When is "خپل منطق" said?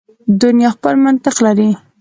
0.75-1.35